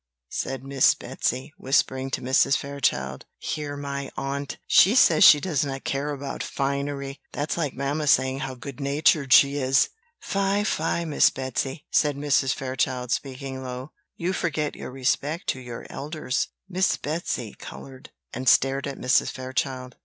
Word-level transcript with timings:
says 0.29 0.61
Miss 0.63 0.95
Betsy, 0.95 1.53
whispering 1.59 2.09
to 2.09 2.23
Mrs. 2.23 2.57
Fairchild 2.57 3.27
"hear 3.37 3.77
my 3.77 4.09
aunt! 4.17 4.57
she 4.65 4.95
says 4.95 5.23
she 5.23 5.39
does 5.39 5.63
not 5.63 5.83
care 5.83 6.09
about 6.09 6.41
finery! 6.41 7.21
That's 7.33 7.55
like 7.55 7.75
mamma 7.75 8.07
saying 8.07 8.39
how 8.39 8.55
good 8.55 8.79
natured 8.79 9.31
she 9.31 9.57
is!" 9.57 9.89
"Fie, 10.19 10.63
fie, 10.63 11.05
Miss 11.05 11.29
Betsy!" 11.29 11.85
said 11.91 12.17
Mrs. 12.17 12.51
Fairchild, 12.51 13.11
speaking 13.11 13.61
low; 13.61 13.91
"you 14.15 14.33
forget 14.33 14.75
your 14.75 14.89
respect 14.89 15.45
to 15.49 15.59
your 15.59 15.85
elders." 15.87 16.47
Miss 16.67 16.97
Betsy 16.97 17.53
coloured, 17.53 18.09
and 18.33 18.49
stared 18.49 18.87
at 18.87 18.97
Mrs. 18.97 19.29
Fairchild. 19.29 19.97